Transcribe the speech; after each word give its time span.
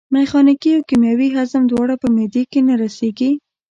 میخانیکي 0.13 0.69
او 0.75 0.81
کیمیاوي 0.89 1.29
هضم 1.37 1.63
دواړه 1.67 1.95
په 2.01 2.07
معدې 2.15 2.43
کې 2.51 2.59
نه 2.67 2.73
رسېږي. 2.83 3.31